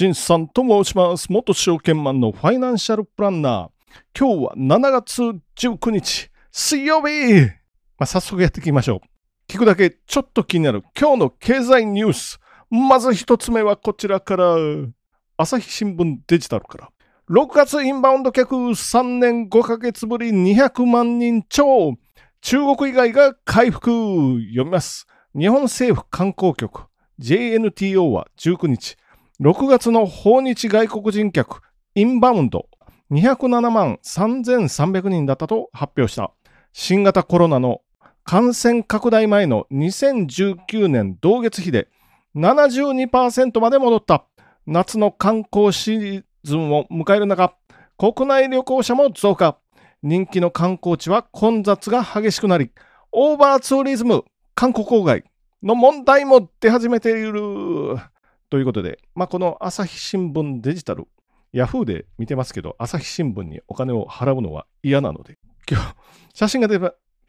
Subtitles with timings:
[0.00, 1.30] 新さんと申します。
[1.30, 4.18] 元証券マンのファイナンシャルプランナー。
[4.18, 5.20] 今日は7月
[5.58, 7.34] 19日、水曜日、
[7.98, 9.52] まあ、早速やっていきましょう。
[9.52, 12.40] 聞くだけちょっと気になる今日の経済ニュース。
[12.70, 14.56] まず一つ目はこちらから。
[15.36, 16.88] 朝日新聞デジタルから。
[17.28, 21.92] 6月インバウンド客3年5ヶ月ぶり200万人超。
[22.40, 23.90] 中国以外が回復。
[23.90, 25.06] 読みます。
[25.38, 26.86] 日本政府観光局
[27.20, 28.96] JNTO は19日、
[29.40, 31.62] 6月の訪日外国人客
[31.94, 32.68] インバウンド
[33.10, 36.30] 207万3300人だったと発表した。
[36.74, 37.80] 新型コロナの
[38.22, 41.88] 感染拡大前の2019年同月比で
[42.36, 44.26] 72%まで戻った。
[44.66, 47.54] 夏の観光シーズンを迎える中、
[47.96, 49.56] 国内旅行者も増加。
[50.02, 52.72] 人気の観光地は混雑が激しくなり、
[53.10, 54.22] オーバーツーリズム、
[54.54, 55.24] 韓国郊外
[55.62, 57.96] の問題も出始めている。
[58.50, 61.06] ということで、まあ、この朝日新聞デジタル、
[61.52, 65.38] ヤフーで見てますけど、朝日新聞にお金を払うのは嫌なので、
[65.70, 65.94] 今日、
[66.34, 66.80] 写真が出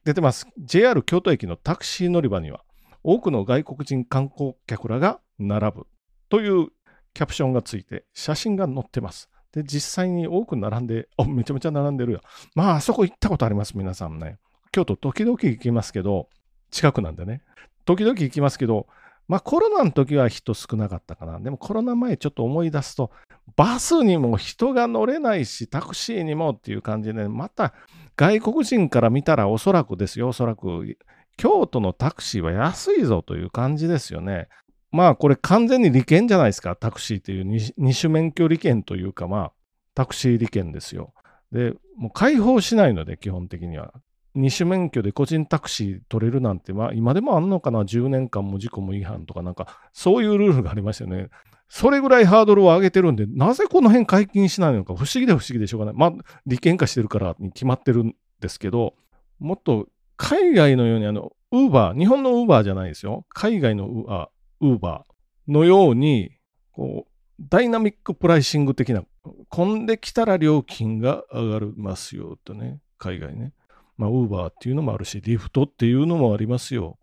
[0.04, 0.48] 出てます。
[0.58, 2.64] JR 京都駅のタクシー乗り場には、
[3.04, 5.88] 多くの外国人観光客らが並ぶ
[6.30, 6.70] という
[7.14, 9.30] キャプションがついて、写真が載ってます。
[9.54, 12.22] で、実際に多く並んで、あ、めちゃめちゃ並んでるよ。
[12.56, 14.40] まあ、あそこ行ったことあります、皆さんね。
[14.72, 16.30] 京都、時々行きますけど、
[16.72, 17.44] 近くなんでね。
[17.86, 18.88] 時々行きますけど、
[19.28, 21.40] まあコロナの時は人少なかったかな。
[21.40, 23.12] でもコロナ前ちょっと思い出すと、
[23.56, 27.74] バスにも人が乗れないし、タクシーにもっていう感じで、また
[28.16, 30.98] 外国人から見たらおそらくですよ、おそらく
[31.38, 34.48] 京都のタクシーは安いぞという感じですよね。
[34.92, 39.52] まあこれ完全に利権じゃないですか、タクシーっていう二種免許利権というか、まあ
[39.96, 41.14] タクシー利権ですよ。
[41.52, 43.94] で、もう開放しないので、基本的には。
[44.34, 51.30] 二種免許で個人タクシー取れるなんて、まあ今でもあんのかな ?10 年間も事故も違反とかなんか、そういうルールがありましたよね。
[51.68, 54.94] それぐらいハードルを上げてるんで、なぜこの辺解禁しないのか？
[54.96, 55.96] 不思議で不思議でしょうがない。
[55.96, 56.14] まあ、
[56.46, 58.96] 利権化してるからに決まってるんですけど、
[59.40, 63.26] もっと海外のように、あの、ウーバー、日本のウーバーじゃないですよ。
[63.30, 66.32] 海外のウーバーのように、
[66.72, 67.12] こう、
[67.50, 69.04] ダイナミックプライシング的な、
[69.50, 73.54] 混んできたら料金が上がりますよとね、海外ね。
[74.02, 76.98] まあ、ウーバーっていうのもあるし、リフトっていうのもありますよ。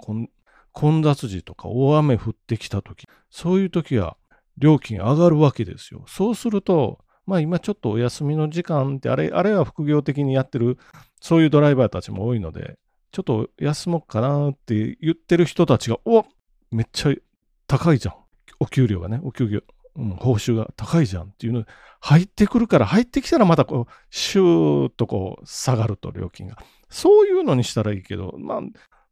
[0.72, 4.16] 混雑時とか大雨降ってきた時、そういう時は
[4.56, 6.02] 料金上がるわけですよ。
[6.08, 10.76] そうすると、まあ今ちょっとお休みの時間って、あれ、あれは副業的にやってる、
[11.20, 12.78] そういうドライバーたちも多いので、
[13.12, 16.24] ちょっと休もうかなって言ってる人たちが、お
[16.72, 17.14] めっちゃ
[17.68, 18.14] 高いじゃん。
[18.58, 19.60] お給料がね、お給料、
[19.94, 21.64] うん、報酬が高いじゃんっていうの
[22.00, 26.56] 入ってくるから、入ってきたらまたこう、シューッとこう、下がると料金が。
[26.90, 28.60] そういうのにしたらいいけど、まあ、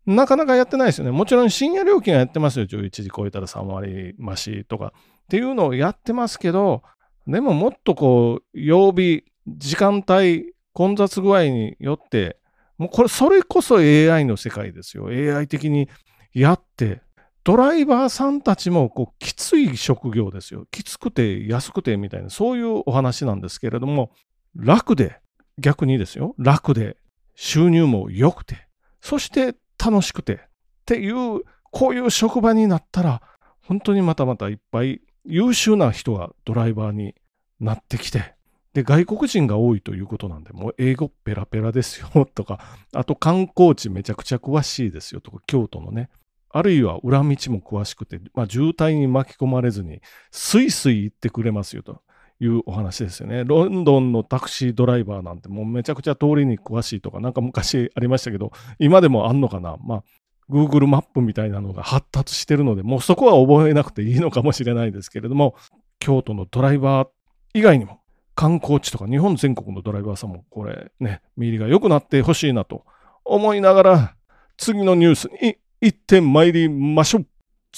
[0.07, 1.11] なかなかやってないですよね。
[1.11, 2.67] もちろん深夜料金はやってますよ。
[2.67, 6.83] 11時超えたら3割増しとかっていうのをやってますけど、
[7.27, 12.39] でももっとこう、曜日、時間帯、混雑具合によって、
[12.79, 15.09] もうこれ、それこそ AI の世界ですよ。
[15.09, 15.89] AI 的に
[16.33, 17.03] やって、
[17.43, 20.67] ドライバーさんたちもこうきつい職業ですよ。
[20.71, 24.11] きつくて安くてみたいな、そういうお話なんですけれども、
[24.55, 25.19] 楽で、
[25.59, 26.97] 逆にですよ、楽で
[27.37, 28.67] 収入も良くて、
[29.01, 30.39] そして楽しくてっ
[30.87, 33.23] ていう、こういう職場になったら、
[33.61, 37.15] 本当にまたまたいっぱい優秀な人がドライバーに
[37.61, 38.35] なってきて、
[38.73, 42.61] で、外国人が多いということなんで、もう英語ペラペラですよとか、
[42.93, 46.11] あと観光地めちゃくちゃ詳しいですよとか、京都のね、
[46.51, 52.01] あるいは裏道も詳しくて、まあ、渋滞に巻き込まれずに、スイスイ行ってくれますよと。
[52.39, 53.45] いうお話ですよね。
[53.45, 59.77] ロンドンのタクシードライバーなんてもうめちゃくちゃ通りに詳しいとか、なんか昔ありましたけど、今でもあんのかな？
[59.83, 60.05] まあ、
[60.51, 65.55] Google マップみたいなのが発達してるので、もうそこは覚えなくていいのかもしれないですけれども、
[65.99, 67.09] 京都のドライバー
[67.55, 68.01] 以外にも、
[68.35, 72.85] 観光地とか日本全国のドライバーさんもこれね、見入りが良くなってほしいなと
[73.25, 74.15] 思いながら、
[74.59, 77.27] 次のニュースに行って参りましょう。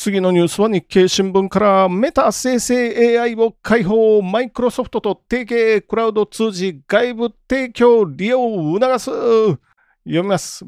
[0.01, 4.23] 次のニュースは日経新聞からメタ生成 AI を開放。
[4.23, 9.11] マイクロソフトと提携クラウド通じ外部提供利用を促す。
[9.11, 9.59] 読
[10.05, 10.65] みます。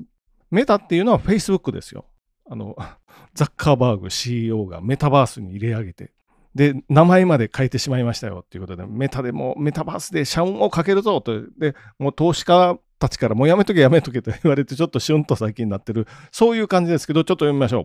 [0.50, 2.06] メタっていうのは Facebook ですよ。
[2.50, 2.75] あの
[3.35, 6.12] ザッカーバーグ CEO がメタバースに入れ上げて。
[6.56, 11.41] で名前まで変えてしまいましたよっていうことでメタでもメタバースで社運をかけるぞと。
[11.56, 16.09] でもう投資家たちからもうやめとけやめとけと言われてちょっとシュンと最近になってる。
[16.33, 17.83] そういう感じですけどちょっと読みましょ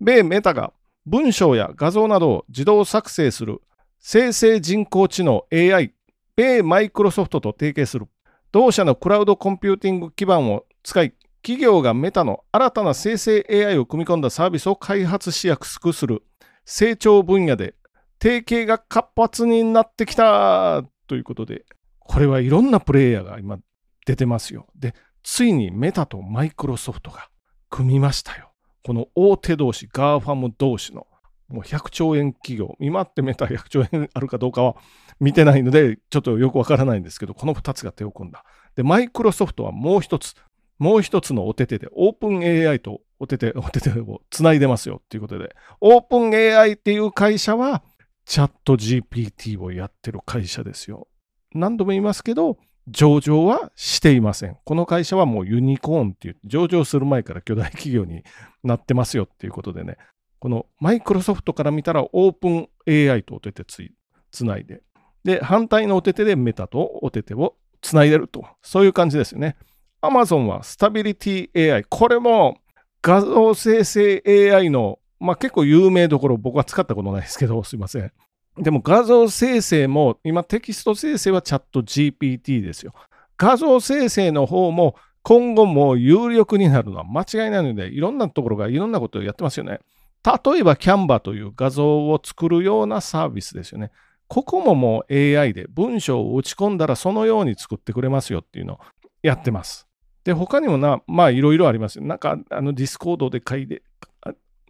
[0.00, 0.04] う。
[0.04, 0.72] 米メタが
[1.08, 3.62] 文章や画像などを自動作成する
[3.98, 5.94] 生成人工知能 AI、
[6.36, 8.08] 米マイクロソフトと提携する
[8.52, 16.22] 同社のクラウドコンピューティング基盤を使い、企業がメタの新たな生成 AI を組み込んだサービスを開発しやすくする
[16.66, 17.74] 成長分野で
[18.20, 21.64] 提携が活発になってきたということで、
[22.00, 23.58] これはいろんなプレイヤーが今
[24.04, 24.66] 出てますよ。
[24.76, 27.30] で、ついにメタとマイクロソフトが
[27.70, 28.47] 組みましたよ。
[28.84, 31.06] この大手同士、 GAFAM 同士の
[31.48, 34.76] もう100兆円企業、今ってメタ100兆円あるかどうかは
[35.18, 38.44] 見てないので、ちょっとよくわからないんですけど、この2つが手を組んだ。
[38.76, 40.34] で、マイクロソフトはもう一つ、
[40.78, 47.82] もう一つのお手手で、オープン AI とお手手、お手手をつないでますよっていうことで、オープン AI っていう会社は、
[48.26, 51.08] チャット GPT をやってる会社ですよ。
[51.54, 52.58] 何度も言いますけど、
[52.90, 54.56] 上場はしていません。
[54.64, 58.24] この会社はもうユニコーンっていう、上場する前から巨大企業に
[58.62, 59.96] なってますよっていうことでね、
[60.38, 63.82] このマイクロソフトから見たらオープン AI とお手手つ
[64.30, 64.82] つないで、
[65.24, 69.56] で、反対のお手手でメタとお手手をつないでると、そういう感じですよね。
[70.00, 72.58] Amazon はスタビリティ AI、これも
[73.02, 78.12] 画像生成 AI の、まあ、結構有名どころ僕は使ったことないですけど、すいません。
[78.58, 82.92] でも画像生成も、今テキスト生成はチャット GPT ですよ。
[83.36, 89.80] 画像生成の方も今後も有力になるのは間違いないので、いろんなところがいろんなことをやってますよね。
[90.24, 93.92] 例えば Canva という画像を作るようなサービスですよね。
[94.26, 98.78] ここももう AI で文章を打ち込んだらそのように作ってくれますよっていうのを
[99.22, 99.86] やってます。
[100.24, 102.00] で、他にもな、まあいろいろあります。
[102.00, 103.82] なんかあのディスコードで書いて、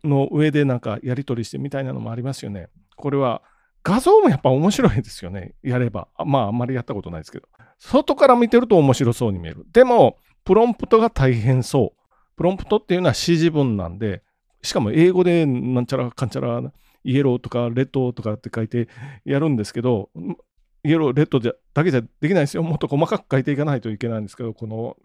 [0.05, 2.69] の上でなんかやり取りしてみたいなのもありますよね。
[2.97, 3.43] これは
[3.89, 5.55] 画像もやっぱ面白いですよね。
[5.63, 6.09] やれば。
[6.27, 7.49] まあ、あんまりやったことないですけど。
[7.79, 9.65] 外から見てると面白そうに見える。
[9.73, 12.13] でも、プロンプトが大変そう。
[12.37, 14.23] プロンプトっていうのは指示文なんで、
[14.63, 16.63] しかも英語でなんちゃらかんちゃら、
[17.03, 18.89] イエローとかレッドとかって書いて
[19.25, 20.11] やるんですけど、
[20.85, 22.63] イエロー、レッドじゃだけじゃできないですよ。
[22.63, 24.97] もっと細かく書いていかないといけないんですけど、この、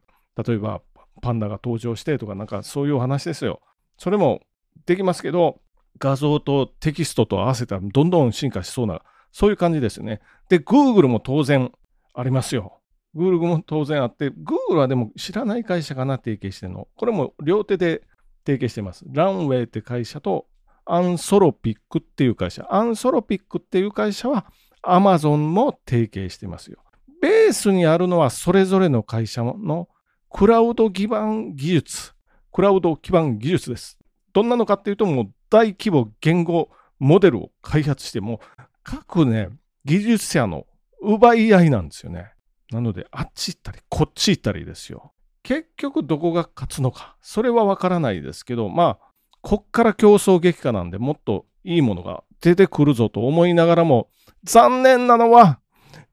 [0.46, 0.82] 例えば
[1.22, 3.62] パンダが登場してとか、なんかそういうお話ですよ。
[3.98, 4.42] それも
[4.86, 5.62] できますけど、
[6.04, 9.02] 画像とテキストと合わせたらどんどん進化しそうな、
[9.32, 10.20] そういう感じですよね。
[10.50, 11.72] で、Google も当然
[12.14, 12.82] ありますよ。
[13.16, 16.90] Google も当然あって、Google はでも知らない会社かな、提携してるの。
[16.98, 18.02] これも両手で
[18.46, 19.06] 提携してます。
[19.08, 20.46] ランウェイって会社と
[20.86, 22.68] アンソロピックっていう会社。
[22.70, 24.48] アンソロピックっていう会社は
[24.84, 26.80] Amazon も提携してますよ。
[27.22, 29.88] ベースにあるのはそれぞれの会社の
[30.30, 32.12] クラウド基盤技術。
[32.52, 33.98] クラウド基盤技術です。
[34.34, 38.42] どんなのかっていうと、もう大規模言語モデルを開発しても、
[38.84, 39.50] 各ね、
[39.86, 40.66] 技術者の
[41.00, 42.32] 奪い合いなんですよね。
[42.72, 45.14] なので、あっち行ったり、こっち行ったりですよ。
[45.44, 49.12] 結局、どこが勝つのか、それはわからないですけど、まあ、
[49.42, 54.10] こっから競争激化なんで、もっといいものが出てくるぞと思いながらも、
[54.44, 55.60] 残念なのは、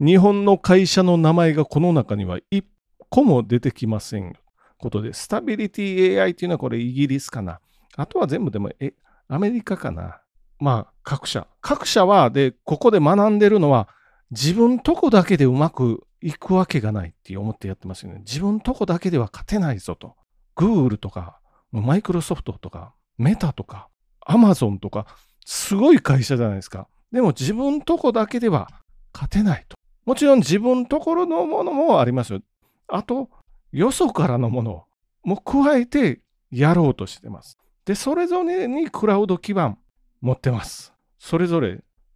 [0.01, 2.67] 日本の会社の名前がこの中には一
[3.09, 4.35] 個も出てきません。
[4.77, 7.61] ことで、スタビリティ AI っていうのはこれイギリスかな。
[7.97, 8.93] あとは全部でも、え、
[9.31, 10.21] アメリカかな。
[10.59, 11.47] まあ、各社。
[11.61, 13.89] 各社は、で、ここで学んでるのは、
[14.33, 18.19] 自分とこだけでうまくいくわけがないって思ってやってますよね。
[18.27, 20.17] 自分とこだけでは勝てないぞと。
[20.57, 21.39] Google とか、
[21.71, 23.89] マイクロソフトとか、メタとか、
[24.27, 25.07] アマゾンとか、
[25.47, 26.89] すごい会社じゃないですか。
[27.13, 28.69] でも自分とこだけでは
[29.15, 29.77] 勝てないと。
[30.07, 32.41] もちろん自分ところのものもありますよ。
[32.89, 33.31] あと、
[33.71, 34.85] よそからのもの
[35.23, 37.59] も加えてやろうとしてます。
[37.91, 39.77] で、それぞれにクラウド基盤
[40.21, 40.95] 持ってます。
[41.19, 41.71] それぞれ。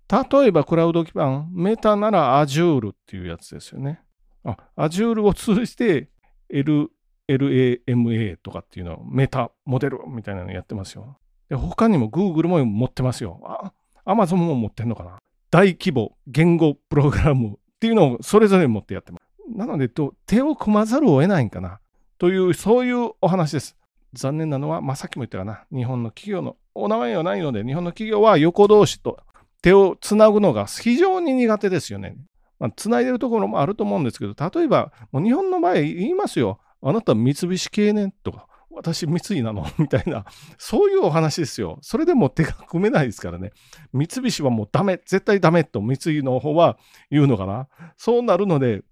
[0.09, 4.01] 例えばクラウド基盤、メタなら Azure っていうやつですよね。
[4.45, 6.11] あ、Azure を通じて
[6.49, 6.93] L
[7.27, 11.19] LAMA とかっていうのをメタモデルみたいなのやってますよ。
[11.49, 13.41] で他にも Google も持ってますよ。
[13.45, 13.73] あ、
[14.07, 15.19] Amazon も持ってんのかな。
[15.51, 19.59] 大規模言語プログラムっていうのをそれぞれ持ってやってます。
[19.59, 21.81] なので、手を組まざるを得ないんかな。
[22.19, 23.77] という、そういうお話です。
[24.15, 29.19] 残念なのは、まあ、さっきも言ったかな、日本の企業のお名前はないので、日本の企業は横同士と
[29.63, 32.17] 手をつなぐのが非常に苦手ですよね。
[32.59, 36.61] まあ、つないでるところもあると思うんですけど、例えば、もう日本の場合言いますよ。
[36.83, 39.67] あなた三菱系ねとか、私三井なの？
[39.79, 40.25] みたいな、
[40.59, 41.79] そういうお話ですよ。
[41.81, 43.53] それでも手が組めないですからね。
[43.93, 46.79] 三菱はもうダメ、絶対ダメと三井の方は
[47.11, 47.69] 言うのかな。
[47.97, 48.83] そうなるので、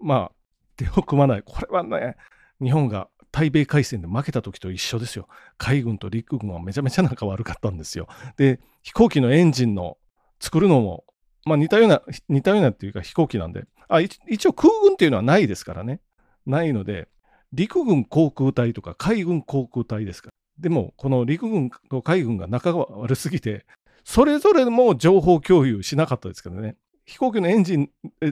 [0.00, 0.32] まあ、
[0.76, 1.42] 手を組まない。
[1.44, 2.16] これはね、
[2.62, 5.28] 日本が対米海戦で負けた時と一緒ですよ。
[5.56, 8.08] 海軍と陸軍はめちゃめちゃ仲悪かったんですよ。
[8.36, 9.98] で、飛行機のエンジンの
[10.40, 11.04] 作るのも、
[11.44, 16.00] まあ似たような、似たようなっていうか飛行機なんで、あ一応空軍っていうのはないですからね。
[16.46, 17.08] ないので、
[17.52, 20.32] 陸軍航空隊とか海軍航空隊ですから。
[20.58, 23.66] でも、この陸軍と海軍が仲が悪すぎて、
[24.04, 26.76] それぞれも情報共有しなかったですからね。
[27.10, 27.90] 飛行機のエンジン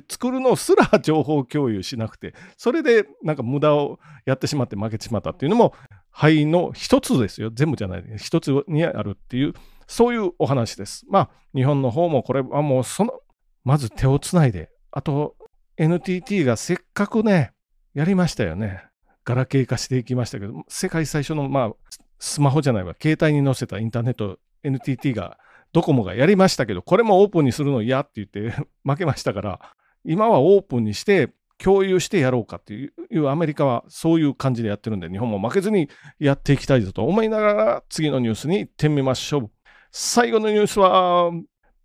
[0.08, 5.75] 作るのすら情報共有しなくて、それでなんか無駄をやってしまって負けてしまったっていうのも、
[6.12, 7.50] 肺の一つですよ。
[7.52, 8.04] 全部じゃない。
[8.16, 9.54] 一つにあるっていう、
[9.88, 11.04] そういうお話です。
[11.08, 13.20] まあ、日本の方もこれはもうその、
[13.64, 15.35] まず手をつないで、あと
[15.76, 17.52] NTT がせっかくね、
[17.94, 18.85] やりましたよね。
[19.25, 21.73] ガラケー化していきましたけど、世界最初の、まあ、
[22.18, 25.37] スマホじゃないわ、携帯に載せたインターネット、NTT が、
[25.72, 29.60] ドコモがやりましたけど、これもオープンにするの嫌って言って 負けましたから、
[30.04, 39.50] 今はオープンにして共有してやろうかっていうアメリカはそういう感じでやってるんで日本も負けずにやっていきたいぞと思いながら次のニュースに行ってみましょう。
[39.90, 41.30] 最後のニュースは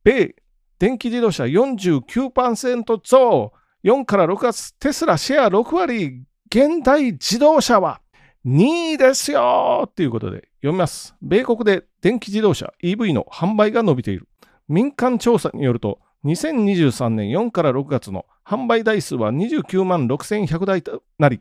[0.04, 0.36] 米
[0.78, 8.02] 電気自動車49%増4から6月テスラシェア6割現代自動車は
[8.46, 11.16] 2位ですよということで読みます。
[11.22, 14.28] 米国で電気自動車 EV の販売が伸びている。
[14.68, 21.40] 民間調査によると2023年4から6月の販売台数は29万6100台となり、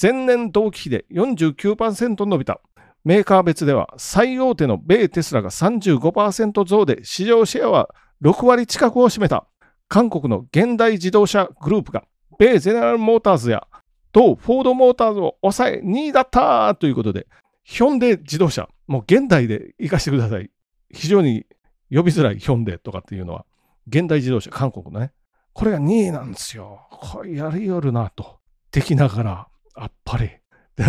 [0.00, 2.60] 前年同期比で49%伸びた。
[3.04, 7.88] メーカー別では最大手の米テスラが35%増で市場シェアは
[8.22, 9.48] 6割近くを占めた。
[9.88, 12.04] 韓国の現代自動車グループが
[12.38, 13.66] 米ゼネラルモーターズや
[14.14, 17.26] 同フォードモーターズを抑え2位だったということで、
[17.64, 20.50] ヒョンデ自動車、もう現代で生かしてください。
[20.92, 21.46] 非常に
[21.90, 23.44] 呼びづらいヒョンデとかっていうのは、
[23.88, 25.12] 現代自動車、韓国のね、
[25.52, 26.86] これが2位なんですよ。
[26.92, 28.38] これやりよるなと。
[28.70, 30.30] 敵ながら、やっぱり。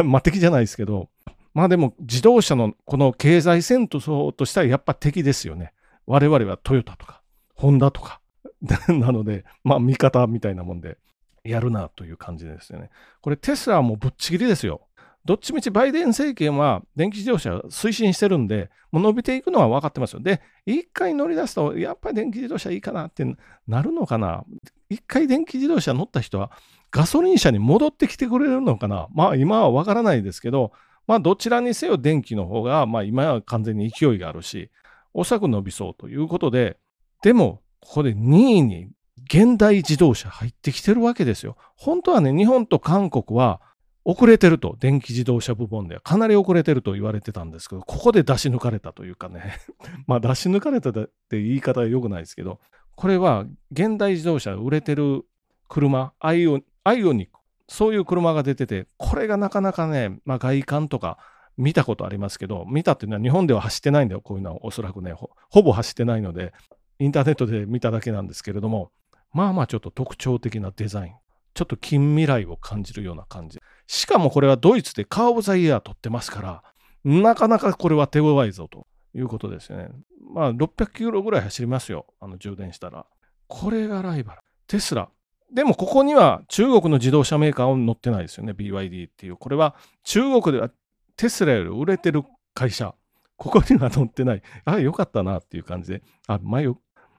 [0.03, 1.09] まあ敵じゃないですけど、
[1.55, 5.73] まあでも自動車のこの経済戦闘としたらやっぱ敵ですよね。
[6.05, 7.23] 我々はトヨタとか、
[7.55, 8.21] ホンダとか。
[8.89, 10.97] なので、まあ味方みたいなもんで
[11.45, 12.89] やるなという感じですよね。
[13.21, 14.81] これテスラもぶっちぎりですよ。
[15.25, 20.19] どっちみちバイデン政権は電気自動車推進してるんで、もう伸びていくのは分かってますよ。
[20.19, 23.25] で、一回乗り出すと、やっぱり電気自動車いいかなって
[23.67, 24.43] なるのかな。
[24.87, 26.51] 一回電気自動車乗った人は、
[26.91, 29.07] ガソリン車に戻ってきてくれるのかな。
[29.13, 30.71] まあ今は分からないですけど、
[31.07, 34.69] まあどちらにせよ電気の方が、まあ今は完全に勢いがあるし、
[35.13, 36.77] おそらく伸びそうということで、
[37.23, 38.89] でも、ここで2位に
[39.25, 41.57] 現代自動車入ってきてるわけですよ。
[41.75, 43.61] 本当はね、日本と韓国は
[44.03, 49.57] 遅れてると、電気自動車部門ではかなり遅れてると言われてたんですけど、ここで出し抜かれたというかね、
[50.05, 52.59] まあ出し抜かれたって言い方は良くないですけど、
[52.95, 55.25] これは現代自動車売れてる
[55.67, 61.17] 車、アイオアイオニック、そういう車が出てて、これがなかなかね、まあ、外観とか
[61.57, 66.53] 見たことありますけど、見たっていうのは日本では走ってないんだよ、こういうのはおそらくねほ、ほぼ走ってないので、
[66.99, 68.91] インターネットで見ただけなんですけれども、
[69.35, 71.13] まあまあちょっと特徴的なデザイン。
[71.53, 73.59] ちょっと近未来を感じるような感じ。
[73.85, 76.63] しかもこれはドイツでカー・オブ・ザ・イヤー取ってますから、
[77.03, 79.89] なかなかこれは手強いぞということですよね。
[80.33, 83.05] まあ600キロぐらい走りますよ、あの充電したら。
[83.47, 84.41] これがライバル。
[84.67, 85.09] テスラ。
[85.53, 89.35] でもここには中国の自動車メーカーは乗ってないですよね、BYD っていう。
[89.35, 90.69] これは中国では
[91.17, 92.23] テスラより売れてる
[92.53, 92.95] 会社。
[93.37, 94.41] ここには乗ってない。
[94.63, 96.03] あ、よかったなっていう感じで。
[96.27, 96.67] あ、前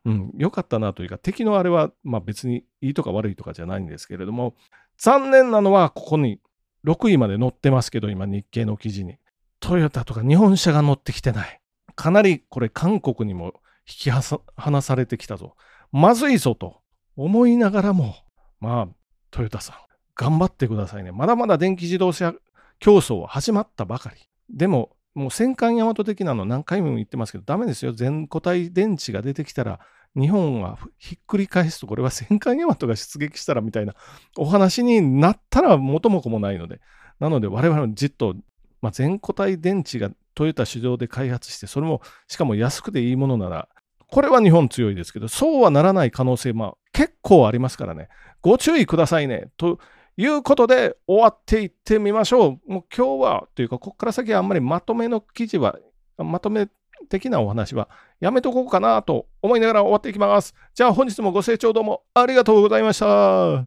[0.07, 4.55] うん、良かったなというか、敵のあれは、まあ、別にいいとか悪いとかじゃないんですけれども、
[4.99, 6.41] 残念なのはここに
[6.87, 9.19] 6位まで載ってますけど、今日経の記事に。
[9.59, 11.61] トヨタとか日本車が乗ってきてない。
[11.97, 13.55] かなりこれ韓国にも
[13.89, 15.57] 引き離されてきたぞ。
[15.91, 16.83] まずいぞと
[17.17, 18.15] 思いながらも、
[18.61, 18.89] まあ、
[19.33, 19.77] トヨタさん、
[20.15, 21.11] 頑張ってくださいね。
[21.11, 22.33] まだまだ電気自動車
[22.79, 24.21] 競争は始まったばかり。
[24.51, 27.93] でも、もう戦艦大和的なの何回も言ってますけど、ダメですよ。
[27.93, 29.81] 全固体電池が出てきたら、
[30.19, 33.95] 日本はひっくり返すと、これは戦艦大和が出撃したらみたいな
[34.37, 36.81] お話になったら元も子もないので、
[37.21, 38.35] なので我々もじっと、
[38.81, 43.69] まあ、全固体電池がトヨタ市場で開発して、それもしかも安くていいものなら、
[44.09, 48.09] これは日本強いですけど、そうはならない可能性、まあ、結構ありますからね、
[48.41, 49.51] ご注意くださいね。
[49.57, 49.79] と
[50.17, 52.73] いうことで、終わっていってみましょう。
[52.73, 55.79] もう今日は、というか、ここから先はあんまりまとめの記事は、
[56.17, 56.69] まとめ
[57.09, 57.89] 的なお話は
[58.21, 60.55] やめとこうかなと思いながら終わっていきます。
[60.75, 63.67] じゃあ本日もご清聴どうもありがとうございました。